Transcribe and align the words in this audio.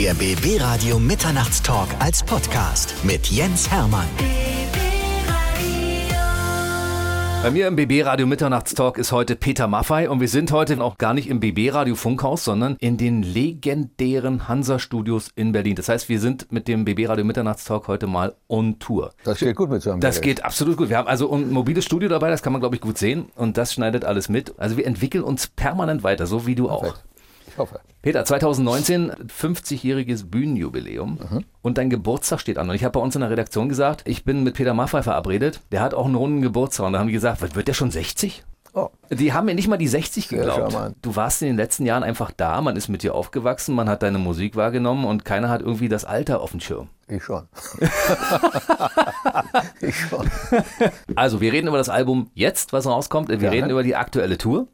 Der 0.00 0.14
BB 0.14 0.62
Radio 0.62 0.98
Mitternachtstalk 0.98 1.88
als 1.98 2.22
Podcast 2.22 2.94
mit 3.04 3.26
Jens 3.26 3.70
Hermann. 3.70 4.06
Bei 7.42 7.50
mir 7.50 7.68
im 7.68 7.76
BB 7.76 8.06
Radio 8.06 8.26
Mitternachtstalk 8.26 8.96
ist 8.96 9.12
heute 9.12 9.36
Peter 9.36 9.66
Maffei 9.66 10.08
und 10.08 10.20
wir 10.20 10.28
sind 10.28 10.52
heute 10.52 10.80
auch 10.80 10.96
gar 10.96 11.12
nicht 11.12 11.28
im 11.28 11.38
BB 11.38 11.74
Radio 11.74 11.96
Funkhaus, 11.96 12.44
sondern 12.44 12.76
in 12.80 12.96
den 12.96 13.22
legendären 13.22 14.48
Hansa 14.48 14.78
Studios 14.78 15.32
in 15.36 15.52
Berlin. 15.52 15.76
Das 15.76 15.90
heißt, 15.90 16.08
wir 16.08 16.18
sind 16.18 16.50
mit 16.50 16.66
dem 16.66 16.86
BB 16.86 17.06
Radio 17.06 17.26
Mitternachtstalk 17.26 17.86
heute 17.86 18.06
mal 18.06 18.34
on 18.48 18.78
Tour. 18.78 19.12
Das 19.24 19.38
geht 19.38 19.54
gut 19.54 19.68
mit 19.68 19.82
so 19.82 19.90
einem 19.90 20.00
Das 20.00 20.22
Gerät. 20.22 20.36
geht 20.36 20.44
absolut 20.46 20.78
gut. 20.78 20.88
Wir 20.88 20.96
haben 20.96 21.08
also 21.08 21.30
ein 21.30 21.50
mobiles 21.50 21.84
Studio 21.84 22.08
dabei, 22.08 22.30
das 22.30 22.42
kann 22.42 22.54
man 22.54 22.60
glaube 22.60 22.76
ich 22.76 22.80
gut 22.80 22.96
sehen 22.96 23.26
und 23.36 23.58
das 23.58 23.74
schneidet 23.74 24.06
alles 24.06 24.30
mit. 24.30 24.58
Also 24.58 24.78
wir 24.78 24.86
entwickeln 24.86 25.24
uns 25.24 25.46
permanent 25.46 26.02
weiter, 26.02 26.26
so 26.26 26.46
wie 26.46 26.54
du 26.54 26.70
auch. 26.70 26.84
Perfekt. 26.84 27.04
Ich 27.52 27.58
hoffe. 27.58 27.80
Peter, 28.02 28.24
2019 28.24 29.10
50-jähriges 29.28 30.30
Bühnenjubiläum 30.30 31.18
und 31.62 31.78
dein 31.78 31.90
Geburtstag 31.90 32.40
steht 32.40 32.58
an. 32.58 32.70
Und 32.70 32.76
ich 32.76 32.84
habe 32.84 32.92
bei 32.92 33.00
uns 33.00 33.16
in 33.16 33.22
der 33.22 33.30
Redaktion 33.30 33.68
gesagt, 33.68 34.02
ich 34.06 34.24
bin 34.24 34.44
mit 34.44 34.54
Peter 34.54 34.72
Maffei 34.72 35.02
verabredet. 35.02 35.60
Der 35.72 35.80
hat 35.80 35.94
auch 35.94 36.06
einen 36.06 36.14
runden 36.14 36.42
Geburtstag. 36.42 36.86
Und 36.86 36.92
da 36.92 37.00
haben 37.00 37.08
die 37.08 37.12
gesagt, 37.12 37.56
wird 37.56 37.66
der 37.68 37.74
schon 37.74 37.90
60? 37.90 38.44
Oh, 38.72 38.88
Die 39.10 39.32
haben 39.32 39.46
mir 39.46 39.56
nicht 39.56 39.66
mal 39.66 39.78
die 39.78 39.88
60 39.88 40.28
Sehr 40.28 40.38
geglaubt. 40.38 40.72
charmant. 40.72 40.96
Du 41.02 41.16
warst 41.16 41.42
in 41.42 41.48
den 41.48 41.56
letzten 41.56 41.86
Jahren 41.86 42.04
einfach 42.04 42.30
da, 42.30 42.60
man 42.60 42.76
ist 42.76 42.86
mit 42.86 43.02
dir 43.02 43.16
aufgewachsen, 43.16 43.74
man 43.74 43.88
hat 43.88 44.04
deine 44.04 44.18
Musik 44.18 44.54
wahrgenommen 44.54 45.06
und 45.06 45.24
keiner 45.24 45.48
hat 45.48 45.60
irgendwie 45.60 45.88
das 45.88 46.04
Alter 46.04 46.40
auf 46.40 46.52
dem 46.52 46.60
Schirm. 46.60 46.88
ich 47.08 47.24
schon. 47.24 47.48
ich 49.80 49.96
schon. 49.96 50.30
Also, 51.16 51.40
wir 51.40 51.52
reden 51.52 51.66
über 51.66 51.78
das 51.78 51.88
Album 51.88 52.30
jetzt, 52.34 52.72
was 52.72 52.86
rauskommt. 52.86 53.28
Wir 53.28 53.38
Gerne. 53.38 53.56
reden 53.56 53.70
über 53.70 53.82
die 53.82 53.96
aktuelle 53.96 54.38
Tour. 54.38 54.68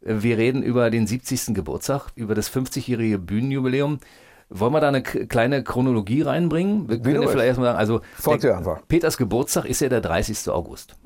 Wir 0.00 0.38
reden 0.38 0.62
über 0.62 0.90
den 0.90 1.06
70. 1.06 1.54
Geburtstag, 1.54 2.08
über 2.14 2.34
das 2.34 2.50
50-jährige 2.50 3.18
Bühnenjubiläum. 3.18 3.98
Wollen 4.50 4.72
wir 4.72 4.80
da 4.80 4.88
eine 4.88 5.02
kleine 5.02 5.62
Chronologie 5.62 6.22
reinbringen? 6.22 6.88
Wir 6.88 7.00
können 7.00 7.22
ja 7.22 7.28
vielleicht 7.28 7.48
erstmal 7.48 7.66
sagen, 7.66 7.78
also 7.78 8.00
der-. 8.40 8.80
Peters 8.88 9.18
Geburtstag 9.18 9.66
ist 9.66 9.80
ja 9.80 9.88
der 9.88 10.00
30. 10.00 10.48
August. 10.50 10.96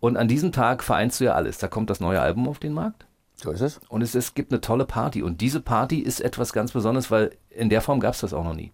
Und 0.00 0.16
an 0.18 0.28
diesem 0.28 0.52
Tag 0.52 0.82
vereinst 0.82 1.20
du 1.20 1.24
ja 1.24 1.34
alles. 1.34 1.58
Da 1.58 1.68
kommt 1.68 1.88
das 1.88 2.00
neue 2.00 2.20
Album 2.20 2.46
auf 2.46 2.58
den 2.58 2.74
Markt. 2.74 3.06
So 3.36 3.50
ist 3.50 3.62
es. 3.62 3.80
Und 3.88 4.02
es, 4.02 4.14
es 4.14 4.34
gibt 4.34 4.52
eine 4.52 4.60
tolle 4.60 4.84
Party. 4.84 5.22
Und 5.22 5.40
diese 5.40 5.60
Party 5.60 6.00
ist 6.00 6.20
etwas 6.20 6.52
ganz 6.52 6.72
Besonderes, 6.72 7.10
weil 7.10 7.30
in 7.48 7.70
der 7.70 7.80
Form 7.80 8.00
gab 8.00 8.14
es 8.14 8.20
das 8.20 8.34
auch 8.34 8.44
noch 8.44 8.54
nie. 8.54 8.72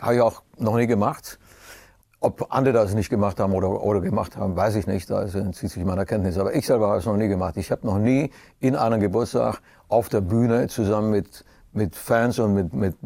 Habe 0.00 0.16
ich 0.16 0.20
auch 0.20 0.42
noch 0.58 0.76
nie 0.76 0.86
gemacht. 0.86 1.38
Ob 2.24 2.46
andere 2.48 2.72
das 2.72 2.94
nicht 2.94 3.10
gemacht 3.10 3.38
haben 3.38 3.52
oder, 3.52 3.82
oder 3.84 4.00
gemacht 4.00 4.38
haben, 4.38 4.56
weiß 4.56 4.76
ich 4.76 4.86
nicht. 4.86 5.10
Da 5.10 5.24
entzieht 5.24 5.70
sich 5.70 5.84
meiner 5.84 6.06
Kenntnis. 6.06 6.38
Aber 6.38 6.54
ich 6.54 6.66
selber 6.66 6.88
habe 6.88 6.98
es 6.98 7.04
noch 7.04 7.18
nie 7.18 7.28
gemacht. 7.28 7.58
Ich 7.58 7.70
habe 7.70 7.86
noch 7.86 7.98
nie 7.98 8.30
in 8.60 8.76
einem 8.76 8.98
Geburtstag 8.98 9.60
auf 9.88 10.08
der 10.08 10.22
Bühne 10.22 10.68
zusammen 10.68 11.10
mit, 11.10 11.44
mit 11.72 11.94
Fans 11.94 12.38
und 12.38 12.54
mit, 12.54 12.72
mit 12.72 12.96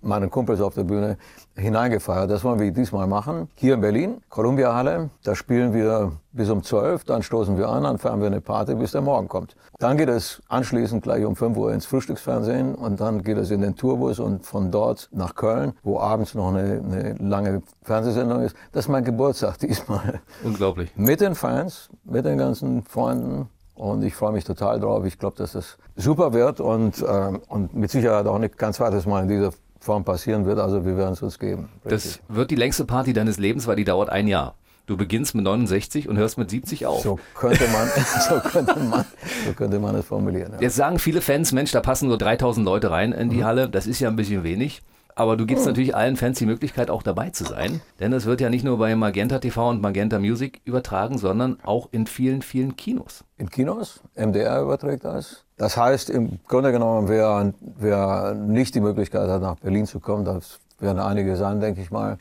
meinen 0.00 0.30
Kumpels 0.30 0.60
auf 0.60 0.74
der 0.74 0.84
Bühne 0.84 1.18
hineingefeiert. 1.56 2.30
Das 2.30 2.44
wollen 2.44 2.60
wir 2.60 2.70
diesmal 2.70 3.06
machen. 3.06 3.48
Hier 3.54 3.74
in 3.74 3.80
Berlin, 3.80 4.22
Columbia 4.28 4.74
Halle. 4.74 5.10
Da 5.24 5.34
spielen 5.34 5.74
wir 5.74 6.12
bis 6.32 6.50
um 6.50 6.62
12, 6.62 7.04
dann 7.04 7.22
stoßen 7.22 7.58
wir 7.58 7.68
an, 7.68 7.82
dann 7.82 7.98
feiern 7.98 8.20
wir 8.20 8.28
eine 8.28 8.40
Party, 8.40 8.74
bis 8.74 8.92
der 8.92 9.00
Morgen 9.00 9.28
kommt. 9.28 9.56
Dann 9.78 9.96
geht 9.96 10.08
es 10.08 10.40
anschließend 10.48 11.02
gleich 11.02 11.24
um 11.24 11.34
5 11.34 11.56
Uhr 11.56 11.72
ins 11.72 11.84
Frühstücksfernsehen 11.86 12.74
und 12.74 13.00
dann 13.00 13.22
geht 13.22 13.38
es 13.38 13.50
in 13.50 13.60
den 13.60 13.74
Tourbus 13.74 14.20
und 14.20 14.46
von 14.46 14.70
dort 14.70 15.08
nach 15.12 15.34
Köln, 15.34 15.72
wo 15.82 15.98
abends 15.98 16.34
noch 16.34 16.48
eine, 16.48 16.80
eine 16.80 17.14
lange 17.14 17.62
Fernsehsendung 17.82 18.42
ist. 18.42 18.56
Das 18.72 18.84
ist 18.84 18.88
mein 18.88 19.04
Geburtstag 19.04 19.58
diesmal. 19.62 20.20
Unglaublich. 20.44 20.92
Mit 20.96 21.20
den 21.20 21.34
Fans, 21.34 21.88
mit 22.04 22.24
den 22.24 22.38
ganzen 22.38 22.84
Freunden. 22.84 23.48
Und 23.78 24.02
ich 24.02 24.14
freue 24.14 24.32
mich 24.32 24.44
total 24.44 24.80
drauf. 24.80 25.04
Ich 25.04 25.18
glaube, 25.18 25.36
dass 25.36 25.52
das 25.52 25.78
super 25.94 26.32
wird 26.32 26.58
und, 26.60 27.04
ähm, 27.08 27.40
und 27.48 27.74
mit 27.74 27.90
Sicherheit 27.92 28.26
auch 28.26 28.38
nicht 28.40 28.58
ganz 28.58 28.76
zweites 28.78 29.06
Mal 29.06 29.22
in 29.22 29.28
dieser 29.28 29.52
Form 29.80 30.04
passieren 30.04 30.46
wird. 30.46 30.58
Also 30.58 30.84
wir 30.84 30.96
werden 30.96 31.12
es 31.12 31.22
uns 31.22 31.38
geben. 31.38 31.68
Das 31.84 32.18
wird 32.28 32.50
die 32.50 32.56
längste 32.56 32.84
Party 32.84 33.12
deines 33.12 33.38
Lebens, 33.38 33.68
weil 33.68 33.76
die 33.76 33.84
dauert 33.84 34.10
ein 34.10 34.26
Jahr. 34.26 34.56
Du 34.86 34.96
beginnst 34.96 35.34
mit 35.36 35.44
69 35.44 36.08
und 36.08 36.16
hörst 36.16 36.38
mit 36.38 36.50
70 36.50 36.86
auf. 36.86 37.02
So 37.02 37.20
könnte 37.36 37.64
man, 37.68 37.88
so 38.28 38.40
könnte 38.48 38.80
man, 38.80 39.04
so 39.46 39.52
könnte 39.52 39.78
man 39.78 39.94
es 39.94 40.06
formulieren. 40.06 40.54
Ja. 40.54 40.60
Jetzt 40.60 40.76
sagen 40.76 40.98
viele 40.98 41.20
Fans, 41.20 41.52
Mensch, 41.52 41.70
da 41.70 41.80
passen 41.80 42.08
nur 42.08 42.18
3000 42.18 42.64
Leute 42.66 42.90
rein 42.90 43.12
in 43.12 43.28
Mhm. 43.28 43.32
die 43.32 43.44
Halle. 43.44 43.68
Das 43.68 43.86
ist 43.86 44.00
ja 44.00 44.08
ein 44.08 44.16
bisschen 44.16 44.42
wenig. 44.42 44.82
Aber 45.18 45.36
du 45.36 45.46
gibst 45.46 45.66
natürlich 45.66 45.96
allen 45.96 46.14
Fans 46.14 46.38
die 46.38 46.46
Möglichkeit, 46.46 46.90
auch 46.90 47.02
dabei 47.02 47.30
zu 47.30 47.42
sein. 47.42 47.80
Denn 47.98 48.12
es 48.12 48.24
wird 48.24 48.40
ja 48.40 48.50
nicht 48.50 48.64
nur 48.64 48.78
bei 48.78 48.94
Magenta 48.94 49.40
TV 49.40 49.68
und 49.68 49.82
Magenta 49.82 50.20
Music 50.20 50.60
übertragen, 50.64 51.18
sondern 51.18 51.58
auch 51.64 51.88
in 51.90 52.06
vielen, 52.06 52.40
vielen 52.40 52.76
Kinos. 52.76 53.24
In 53.36 53.50
Kinos, 53.50 54.00
MDR 54.14 54.62
überträgt 54.62 55.04
das. 55.04 55.44
Das 55.56 55.76
heißt, 55.76 56.08
im 56.10 56.38
Grunde 56.46 56.70
genommen, 56.70 57.08
wer, 57.08 57.52
wer 57.60 58.34
nicht 58.34 58.76
die 58.76 58.80
Möglichkeit 58.80 59.28
hat, 59.28 59.42
nach 59.42 59.56
Berlin 59.56 59.86
zu 59.86 59.98
kommen, 59.98 60.24
das 60.24 60.60
werden 60.78 61.00
einige 61.00 61.34
sein, 61.34 61.58
denke 61.58 61.82
ich 61.82 61.90
mal, 61.90 62.18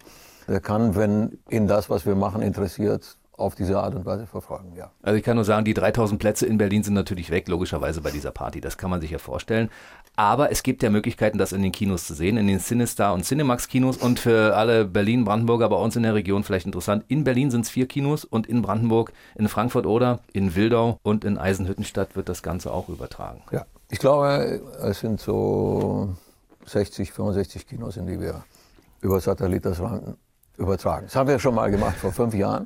der 0.48 0.60
kann, 0.60 0.96
wenn 0.96 1.38
ihn 1.52 1.68
das, 1.68 1.92
was 1.92 2.08
wir 2.08 2.16
machen, 2.16 2.42
interessiert, 2.42 3.20
auf 3.38 3.54
diese 3.54 3.80
Art 3.80 3.94
und 3.94 4.06
Weise 4.06 4.26
verfolgen. 4.26 4.74
Ja. 4.76 4.90
Also 5.04 5.18
ich 5.18 5.24
kann 5.24 5.36
nur 5.36 5.46
sagen, 5.46 5.64
die 5.64 5.76
3000 5.76 6.20
Plätze 6.20 6.48
in 6.48 6.58
Berlin 6.58 6.82
sind 6.82 6.96
natürlich 6.96 7.30
weg, 7.30 7.48
logischerweise 7.48 8.02
bei 8.02 8.10
dieser 8.10 8.32
Party. 8.32 8.60
Das 8.60 8.78
kann 8.78 8.90
man 8.90 9.00
sich 9.00 9.12
ja 9.12 9.20
vorstellen. 9.20 9.70
Aber 10.20 10.52
es 10.52 10.64
gibt 10.64 10.82
ja 10.82 10.90
Möglichkeiten, 10.90 11.38
das 11.38 11.52
in 11.52 11.62
den 11.62 11.72
Kinos 11.72 12.08
zu 12.08 12.16
sehen, 12.16 12.38
in 12.38 12.48
den 12.48 12.60
Cinestar 12.60 13.14
und 13.14 13.24
Cinemax 13.24 13.68
Kinos 13.68 13.98
und 13.98 14.20
für 14.20 14.56
alle 14.56 14.84
Berlin-Brandenburger 14.84 15.70
bei 15.70 15.76
uns 15.76 15.96
in 15.96 16.02
der 16.02 16.16
Region 16.16 16.44
vielleicht 16.44 16.66
interessant. 16.66 17.06
In 17.08 17.24
Berlin 17.24 17.52
sind 17.52 17.62
es 17.62 17.70
vier 17.70 17.88
Kinos 17.88 18.26
und 18.26 18.48
in 18.48 18.64
Brandenburg, 18.64 19.14
in 19.36 19.48
Frankfurt 19.48 19.86
oder 19.86 20.20
in 20.34 20.56
Wildau 20.56 20.98
und 21.04 21.24
in 21.24 21.38
Eisenhüttenstadt 21.38 22.16
wird 22.16 22.30
das 22.30 22.42
Ganze 22.42 22.74
auch 22.74 22.90
übertragen. 22.90 23.44
Ja. 23.52 23.68
Ich 23.90 24.00
glaube, 24.00 24.60
es 24.82 25.02
sind 25.02 25.22
so 25.22 26.10
60, 26.66 27.12
65 27.12 27.68
Kinos, 27.68 27.96
in 27.96 28.08
die 28.08 28.20
wir 28.20 28.44
über 29.02 29.20
Satellit 29.20 29.66
das 29.66 29.80
übertragen. 30.58 31.06
Das 31.06 31.16
haben 31.16 31.30
wir 31.30 31.38
schon 31.38 31.54
mal 31.54 31.70
gemacht 31.70 31.96
vor 31.96 32.12
fünf 32.12 32.34
Jahren. 32.34 32.66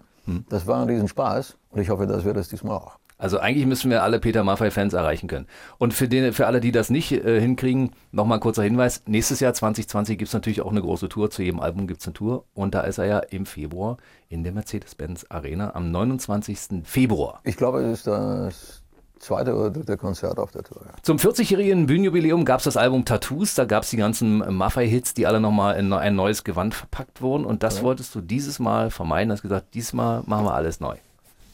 Das 0.50 0.68
war 0.68 0.82
ein 0.82 0.88
Riesenspaß 0.88 1.58
und 1.72 1.82
ich 1.82 1.90
hoffe, 1.90 2.08
dass 2.08 2.24
wir 2.24 2.34
das 2.34 2.48
diesmal 2.48 2.78
auch. 2.78 2.98
Also 3.22 3.38
eigentlich 3.38 3.68
müssen 3.68 3.92
wir 3.92 4.02
alle 4.02 4.20
Peter 4.20 4.44
Maffay-Fans 4.44 4.94
erreichen 4.94 5.28
können. 5.28 5.46
Und 5.78 5.94
für, 5.94 6.08
den, 6.08 6.34
für 6.34 6.48
alle, 6.48 6.60
die 6.60 6.72
das 6.72 6.90
nicht 6.90 7.12
äh, 7.12 7.40
hinkriegen, 7.40 7.92
nochmal 8.12 8.40
kurzer 8.40 8.64
Hinweis. 8.64 9.04
Nächstes 9.06 9.40
Jahr 9.40 9.54
2020 9.54 10.18
gibt 10.18 10.30
es 10.30 10.34
natürlich 10.34 10.62
auch 10.62 10.72
eine 10.72 10.82
große 10.82 11.08
Tour. 11.08 11.30
Zu 11.30 11.44
jedem 11.44 11.60
Album 11.60 11.86
gibt 11.86 12.02
es 12.02 12.08
eine 12.08 12.14
Tour. 12.14 12.46
Und 12.56 12.74
da 12.74 12.82
ist 12.82 12.98
er 12.98 13.06
ja 13.06 13.20
im 13.20 13.46
Februar 13.46 13.98
in 14.28 14.44
der 14.44 14.54
Mercedes-Benz 14.54 15.28
Arena 15.30 15.76
am 15.76 15.92
29. 15.92 16.84
Februar. 16.84 17.42
Ich 17.44 17.58
glaube, 17.58 17.82
es 17.84 18.00
ist 18.00 18.08
das 18.08 18.82
zweite 19.20 19.54
oder 19.54 19.70
dritte 19.70 19.98
Konzert 19.98 20.40
auf 20.40 20.50
der 20.50 20.64
Tour. 20.64 20.82
Ja. 20.84 20.94
Zum 21.04 21.18
40-jährigen 21.18 21.86
Bühnenjubiläum 21.86 22.44
gab 22.44 22.58
es 22.58 22.64
das 22.64 22.76
Album 22.76 23.06
Tattoos. 23.06 23.54
Da 23.54 23.66
gab 23.66 23.84
es 23.84 23.92
die 23.92 23.98
ganzen 23.98 24.40
Maffay-Hits, 24.40 25.14
die 25.14 25.28
alle 25.28 25.40
nochmal 25.40 25.78
in 25.78 25.94
ein 25.94 26.16
neues 26.16 26.44
Gewand 26.44 26.74
verpackt 26.74 27.22
wurden. 27.22 27.46
Und 27.46 27.62
das 27.62 27.84
wolltest 27.84 28.16
du 28.16 28.22
dieses 28.22 28.58
Mal 28.58 28.90
vermeiden. 28.90 29.30
Du 29.30 29.34
hast 29.34 29.44
gesagt, 29.44 29.76
diesmal 29.76 30.24
machen 30.26 30.46
wir 30.46 30.56
alles 30.56 30.80
neu. 30.80 30.96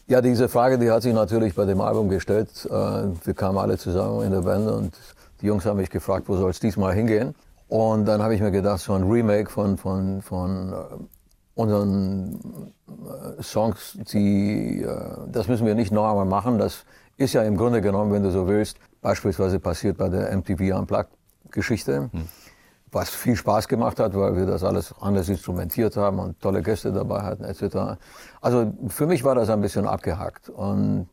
Ja, 0.10 0.22
diese 0.22 0.48
Frage, 0.48 0.78
die 0.80 0.90
hat 0.90 1.02
sich 1.02 1.14
natürlich 1.14 1.54
bei 1.54 1.66
dem 1.66 1.82
Album 1.82 2.08
gestellt. 2.08 2.50
Äh, 2.66 2.72
Wir 2.72 3.34
kamen 3.36 3.58
alle 3.58 3.78
zusammen 3.78 4.24
in 4.24 4.32
der 4.32 4.42
Band 4.42 4.70
und 4.70 4.98
die 5.42 5.48
Jungs 5.48 5.66
haben 5.66 5.78
mich 5.78 5.90
gefragt, 5.90 6.30
wo 6.30 6.38
soll 6.38 6.50
es 6.52 6.62
diesmal 6.62 6.94
hingehen? 6.94 7.36
Und 7.68 8.06
dann 8.06 8.22
habe 8.24 8.34
ich 8.34 8.40
mir 8.40 8.52
gedacht, 8.52 8.80
so 8.80 8.94
ein 8.94 9.04
Remake 9.04 9.50
von, 9.50 9.78
von, 9.78 10.22
von 10.22 10.72
äh, 10.72 10.76
unseren 11.56 12.40
äh, 12.88 13.44
Songs, 13.44 13.98
die, 14.14 14.86
das 15.30 15.50
müssen 15.50 15.66
wir 15.68 15.76
nicht 15.76 15.92
noch 15.92 16.10
einmal 16.10 16.26
machen. 16.26 16.58
Das 16.58 16.86
ist 17.18 17.34
ja 17.34 17.44
im 17.44 17.58
Grunde 17.58 17.82
genommen, 17.82 18.14
wenn 18.14 18.24
du 18.24 18.32
so 18.32 18.48
willst, 18.48 18.78
beispielsweise 19.02 19.60
passiert 19.60 19.98
bei 19.98 20.08
der 20.08 20.32
MTV 20.38 20.74
Unplugged-Geschichte. 20.78 22.10
Was 22.92 23.10
viel 23.10 23.36
Spaß 23.36 23.68
gemacht 23.68 24.00
hat, 24.00 24.16
weil 24.16 24.36
wir 24.38 24.46
das 24.46 24.64
alles 24.64 24.94
anders 25.02 25.28
instrumentiert 25.28 25.98
haben 25.98 26.20
und 26.20 26.40
tolle 26.40 26.62
Gäste 26.62 26.94
dabei 26.94 27.22
hatten, 27.22 27.44
etc. 27.44 28.00
Also 28.42 28.74
für 28.88 29.08
mich 29.08 29.24
war 29.24 29.36
das 29.36 29.50
ein 29.50 29.60
bisschen 29.60 29.86
abgehackt. 29.86 30.50
Und 30.50 31.10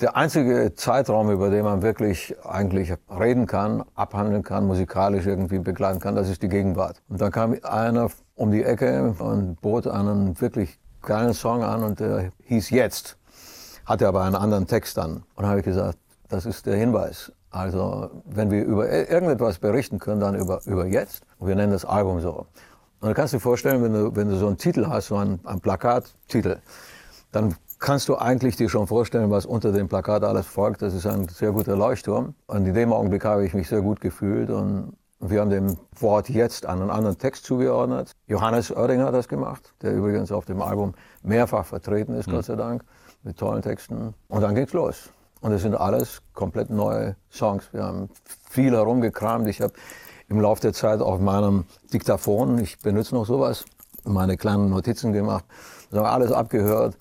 der 0.00 0.16
einzige 0.16 0.74
Zeitraum, 0.74 1.30
über 1.30 1.50
den 1.50 1.64
man 1.64 1.82
wirklich 1.82 2.34
eigentlich 2.44 2.92
reden 3.08 3.46
kann, 3.46 3.84
abhandeln 3.94 4.42
kann, 4.42 4.66
musikalisch 4.66 5.26
irgendwie 5.26 5.58
begleiten 5.58 6.00
kann, 6.00 6.14
das 6.14 6.28
ist 6.28 6.42
die 6.42 6.48
Gegenwart. 6.48 7.02
Und 7.08 7.20
da 7.20 7.30
kam 7.30 7.56
einer 7.62 8.08
um 8.34 8.50
die 8.50 8.62
Ecke 8.62 9.14
und 9.18 9.60
bot 9.60 9.86
einen 9.86 10.40
wirklich 10.40 10.78
geilen 11.02 11.34
Song 11.34 11.62
an 11.62 11.82
und 11.82 12.00
der 12.00 12.32
hieß 12.44 12.70
Jetzt. 12.70 13.16
Hatte 13.84 14.06
aber 14.06 14.22
einen 14.22 14.36
anderen 14.36 14.66
Text 14.66 14.96
dann. 14.96 15.24
Und 15.34 15.46
habe 15.46 15.60
ich 15.60 15.64
gesagt, 15.64 15.98
das 16.28 16.46
ist 16.46 16.66
der 16.66 16.76
Hinweis. 16.76 17.32
Also 17.50 18.10
wenn 18.24 18.50
wir 18.50 18.64
über 18.64 18.86
ir- 18.88 19.10
irgendetwas 19.10 19.58
berichten 19.58 19.98
können, 19.98 20.20
dann 20.20 20.34
über, 20.36 20.60
über 20.66 20.86
Jetzt. 20.86 21.22
Und 21.38 21.48
wir 21.48 21.56
nennen 21.56 21.72
das 21.72 21.84
Album 21.84 22.20
so. 22.20 22.46
Und 23.00 23.06
dann 23.08 23.14
kannst 23.14 23.32
du 23.32 23.38
dir 23.38 23.40
vorstellen, 23.42 23.82
wenn 23.82 23.92
du, 23.92 24.14
wenn 24.14 24.28
du 24.28 24.36
so 24.36 24.46
einen 24.46 24.58
Titel 24.58 24.86
hast, 24.86 25.08
so 25.08 25.16
einen, 25.16 25.40
einen 25.44 25.60
Plakattitel, 25.60 26.58
dann 27.32 27.54
kannst 27.78 28.08
du 28.08 28.16
eigentlich 28.16 28.56
dir 28.56 28.68
schon 28.68 28.86
vorstellen, 28.86 29.30
was 29.30 29.46
unter 29.46 29.72
dem 29.72 29.88
Plakat 29.88 30.22
alles 30.22 30.46
folgt. 30.46 30.82
Das 30.82 30.94
ist 30.94 31.06
ein 31.06 31.26
sehr 31.28 31.52
guter 31.52 31.76
Leuchtturm. 31.76 32.34
Und 32.46 32.66
in 32.66 32.74
dem 32.74 32.92
Augenblick 32.92 33.24
habe 33.24 33.44
ich 33.46 33.54
mich 33.54 33.68
sehr 33.68 33.80
gut 33.80 34.00
gefühlt 34.00 34.50
und 34.50 34.92
wir 35.18 35.40
haben 35.40 35.50
dem 35.50 35.76
Wort 35.98 36.28
jetzt 36.28 36.66
einen 36.66 36.90
anderen 36.90 37.18
Text 37.18 37.44
zugeordnet. 37.44 38.12
Johannes 38.26 38.70
Oerding 38.74 39.02
hat 39.02 39.14
das 39.14 39.28
gemacht, 39.28 39.74
der 39.82 39.92
übrigens 39.94 40.30
auf 40.32 40.44
dem 40.44 40.62
Album 40.62 40.94
mehrfach 41.22 41.66
vertreten 41.66 42.14
ist, 42.14 42.30
Gott 42.30 42.44
sei 42.46 42.56
Dank, 42.56 42.84
mit 43.22 43.36
tollen 43.38 43.60
Texten. 43.62 44.14
Und 44.28 44.40
dann 44.42 44.54
ging's 44.54 44.72
los. 44.72 45.10
Und 45.40 45.52
es 45.52 45.62
sind 45.62 45.74
alles 45.74 46.22
komplett 46.34 46.70
neue 46.70 47.16
Songs. 47.30 47.68
Wir 47.72 47.84
haben 47.84 48.10
viel 48.48 48.72
herumgekramt. 48.72 49.48
Ich 49.48 49.60
habe 49.60 49.72
im 50.28 50.40
Laufe 50.40 50.60
der 50.60 50.72
Zeit 50.72 51.00
auf 51.00 51.20
meinem 51.20 51.64
Diktaphon, 51.92 52.58
ich 52.58 52.78
benutze 52.78 53.14
noch 53.14 53.26
sowas, 53.26 53.64
meine 54.04 54.36
kleinen 54.36 54.70
Notizen 54.70 55.12
gemacht. 55.12 55.44
Das 55.90 55.98
haben 55.98 56.06
wir 56.06 56.12
alles 56.12 56.32
abgehört. 56.32 56.96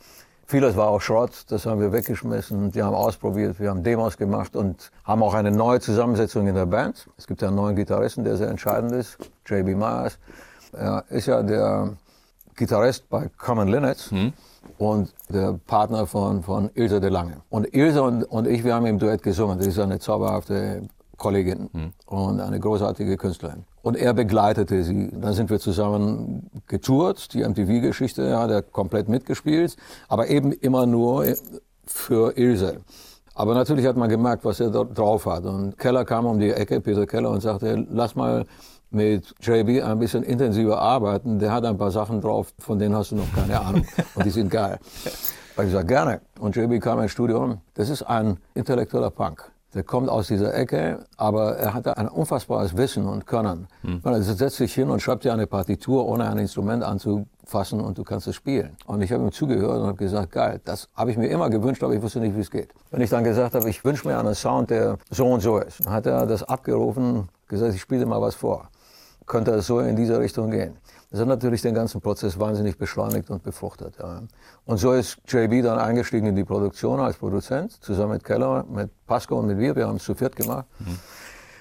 Vieles 0.48 0.76
war 0.76 0.88
auch 0.88 1.00
Schrott, 1.00 1.46
das 1.50 1.68
haben 1.68 1.80
wir 1.80 1.94
weggeschmissen. 1.94 2.74
Wir 2.74 2.84
haben 2.86 2.96
ausprobiert, 2.96 3.60
wir 3.60 3.70
haben 3.70 3.84
Demos 3.84 4.18
gemacht 4.18 4.56
und 4.56 4.92
haben 5.04 5.22
auch 5.22 5.36
eine 5.36 5.52
neue 5.52 5.80
Zusammensetzung 5.80 6.48
in 6.48 6.56
der 6.56 6.66
Band. 6.66 7.08
Es 7.18 7.28
gibt 7.28 7.44
ja 7.44 7.50
einen 7.50 7.58
neuen 7.58 7.76
Gitarristen, 7.76 8.24
der 8.24 8.36
sehr 8.36 8.50
entscheidend 8.50 8.92
ist, 8.94 9.20
JB 9.46 9.76
Myers. 9.76 10.18
Er 10.74 11.06
ist 11.10 11.28
ja 11.28 11.44
der 11.44 11.98
Gitarrist 12.56 13.10
bei 13.10 13.30
Common 13.38 13.68
Linnets 13.68 14.10
hm. 14.10 14.34
Und 14.78 15.14
der 15.30 15.60
Partner 15.68 16.06
von, 16.08 16.44
von 16.44 16.70
Ilse 16.74 17.00
de 17.00 17.10
Lange. 17.10 17.42
Und 17.50 17.74
Ilse 17.74 18.02
und, 18.02 18.24
und 18.24 18.48
ich, 18.48 18.64
wir 18.64 18.76
haben 18.76 18.86
im 18.86 19.00
Duett 19.00 19.24
gesungen. 19.24 19.58
Das 19.58 19.68
ist 19.68 19.80
eine 19.80 20.00
zauberhafte 20.00 20.84
Kollegin 21.18 21.70
hm. 21.72 21.94
und 22.08 22.40
eine 22.40 22.60
großartige 22.60 23.18
Künstlerin. 23.18 23.66
Und 23.82 23.98
er 23.98 24.14
begleitete 24.14 24.84
sie. 24.84 25.12
Dann 25.12 25.34
sind 25.34 25.50
wir 25.50 25.60
zusammen 25.60 26.50
getourt. 26.68 27.34
Die 27.34 27.44
MTV-Geschichte 27.44 28.38
hat 28.38 28.50
er 28.50 28.62
komplett 28.62 29.10
mitgespielt, 29.10 29.76
aber 30.08 30.28
eben 30.30 30.52
immer 30.52 30.86
nur 30.86 31.26
für 31.86 32.38
Ilse. 32.38 32.82
Aber 33.36 33.54
natürlich 33.54 33.86
hat 33.86 33.96
man 33.96 34.10
gemerkt, 34.10 34.44
was 34.44 34.60
er 34.60 34.70
drauf 34.70 35.26
hat. 35.26 35.46
Und 35.46 35.78
Keller 35.78 36.04
kam 36.04 36.26
um 36.26 36.40
die 36.40 36.52
Ecke, 36.52 36.82
Peter 36.82 37.06
Keller, 37.06 37.30
und 37.30 37.42
sagte, 37.42 37.86
lass 37.90 38.16
mal 38.16 38.46
mit 38.92 39.36
JB 39.42 39.84
ein 39.84 40.00
bisschen 40.00 40.24
intensiver 40.24 40.80
arbeiten. 40.80 41.40
Der 41.40 41.52
hat 41.52 41.66
ein 41.66 41.78
paar 41.78 41.92
Sachen 41.92 42.22
drauf, 42.22 42.54
von 42.60 42.80
denen 42.80 42.96
hast 42.96 43.12
du 43.12 43.16
noch 43.16 43.32
keine 43.34 43.60
Ahnung. 43.60 43.86
Und 44.16 44.26
die 44.26 44.32
sind 44.32 44.50
geil. 44.50 44.80
Weil 45.56 45.68
ich 45.68 45.74
sage, 45.74 45.88
gerne. 45.88 46.22
Und 46.40 46.56
JB 46.56 46.82
kam 46.82 47.00
ins 47.00 47.12
Studio. 47.12 47.58
Das 47.74 47.90
ist 47.90 48.04
ein 48.04 48.38
intellektueller 48.54 49.12
Punk. 49.12 49.52
Der 49.76 49.84
kommt 49.84 50.10
aus 50.10 50.28
dieser 50.28 50.56
Ecke, 50.56 51.06
aber 51.16 51.58
er 51.58 51.76
hatte 51.76 51.96
ein 51.98 52.08
unfassbares 52.08 52.76
Wissen 52.76 53.06
und 53.06 53.28
Können. 53.28 53.68
Hm. 53.84 54.02
Er 54.04 54.24
setzt 54.24 54.56
sich 54.56 54.74
hin 54.74 54.90
und 54.90 55.00
schreibt 55.00 55.26
dir 55.26 55.34
eine 55.34 55.46
Partitur, 55.46 56.08
ohne 56.08 56.28
ein 56.28 56.40
Instrument 56.40 56.84
anzufassen 56.84 57.80
und 57.80 57.96
du 58.00 58.04
kannst 58.04 58.26
es 58.26 58.36
spielen. 58.36 58.76
Und 58.88 59.04
ich 59.04 59.12
habe 59.12 59.24
ihm 59.24 59.32
zugehört 59.32 59.82
und 59.82 59.86
habe 59.86 59.98
gesagt, 59.98 60.32
geil, 60.32 60.60
das 60.66 60.88
habe 60.96 61.12
ich 61.12 61.18
mir 61.18 61.28
immer 61.28 61.52
gewünscht, 61.52 61.84
aber 61.84 61.94
ich 61.94 62.02
wusste 62.02 62.20
nicht, 62.20 62.36
wie 62.36 62.42
es 62.42 62.50
geht. 62.50 62.70
Wenn 62.90 63.02
ich 63.02 63.12
dann 63.12 63.24
gesagt 63.24 63.54
habe, 63.54 63.70
ich 63.70 63.86
wünsche 63.86 64.08
mir 64.08 64.18
einen 64.18 64.34
Sound, 64.34 64.72
der 64.72 64.98
so 65.12 65.28
und 65.28 65.42
so 65.42 65.60
ist, 65.60 65.86
dann 65.86 65.94
hat 65.94 66.08
er 66.08 66.26
das 66.26 66.42
abgerufen, 66.42 67.30
gesagt, 67.48 67.76
ich 67.76 67.82
spiele 67.82 68.06
dir 68.06 68.08
mal 68.08 68.22
was 68.22 68.34
vor 68.34 68.70
könnte 69.30 69.52
es 69.52 69.68
so 69.68 69.80
in 69.80 69.96
diese 69.96 70.20
Richtung 70.20 70.52
gehen. 70.52 70.76
Das 71.12 71.22
hat 71.22 71.28
natürlich 71.28 71.62
den 71.62 71.74
ganzen 71.74 72.02
Prozess 72.02 72.38
wahnsinnig 72.40 72.78
beschleunigt 72.78 73.30
und 73.30 73.44
befruchtet. 73.44 73.96
Ja. 74.00 74.24
Und 74.66 74.78
so 74.78 74.92
ist 74.92 75.20
JB 75.28 75.64
dann 75.64 75.80
eingestiegen 75.80 76.28
in 76.28 76.36
die 76.36 76.44
Produktion 76.44 77.00
als 77.00 77.16
Produzent, 77.16 77.72
zusammen 77.82 78.14
mit 78.14 78.24
Keller, 78.24 78.66
mit 78.70 78.90
Pasco 79.08 79.40
und 79.40 79.48
mit 79.48 79.58
mir. 79.58 79.76
Wir 79.76 79.88
haben 79.88 79.96
es 79.96 80.04
zu 80.04 80.14
viert 80.14 80.36
gemacht. 80.36 80.66
Mhm. 80.80 81.00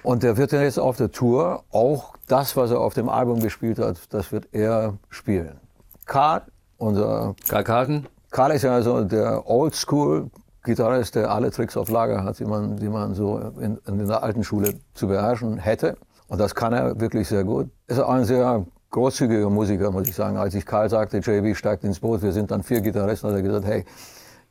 Und 0.03 0.23
der 0.23 0.37
wird 0.37 0.51
jetzt 0.51 0.79
auf 0.79 0.97
der 0.97 1.11
Tour 1.11 1.63
auch 1.71 2.15
das, 2.27 2.55
was 2.57 2.71
er 2.71 2.79
auf 2.79 2.93
dem 2.93 3.09
Album 3.09 3.39
gespielt 3.39 3.79
hat, 3.79 3.97
das 4.09 4.31
wird 4.31 4.49
er 4.51 4.97
spielen. 5.09 5.59
Karl, 6.05 6.41
unser... 6.77 7.35
Karl 7.47 7.63
Karten? 7.63 8.07
Karl 8.31 8.51
ist 8.51 8.63
ja 8.63 8.81
so 8.81 9.03
der 9.03 9.47
Oldschool 9.49 10.29
Gitarrist, 10.63 11.15
der 11.15 11.31
alle 11.31 11.51
Tricks 11.51 11.77
auf 11.77 11.89
Lager 11.89 12.23
hat, 12.23 12.39
die 12.39 12.45
man, 12.45 12.77
die 12.77 12.89
man 12.89 13.13
so 13.15 13.37
in, 13.59 13.77
in 13.87 14.07
der 14.07 14.23
alten 14.23 14.43
Schule 14.43 14.75
zu 14.93 15.07
beherrschen 15.07 15.57
hätte. 15.57 15.97
Und 16.29 16.39
das 16.39 16.55
kann 16.55 16.73
er 16.73 16.99
wirklich 16.99 17.27
sehr 17.27 17.43
gut. 17.43 17.69
Er 17.87 17.97
ist 17.97 18.03
ein 18.03 18.23
sehr 18.23 18.65
großzügiger 18.91 19.49
Musiker, 19.49 19.91
muss 19.91 20.07
ich 20.07 20.15
sagen. 20.15 20.37
Als 20.37 20.55
ich 20.55 20.65
Karl 20.65 20.89
sagte, 20.89 21.17
JB 21.17 21.55
steigt 21.55 21.83
ins 21.83 21.99
Boot, 21.99 22.21
wir 22.21 22.31
sind 22.31 22.51
dann 22.51 22.63
vier 22.63 22.81
Gitarristen, 22.81 23.29
hat 23.29 23.35
er 23.35 23.41
gesagt, 23.41 23.65
hey, 23.65 23.85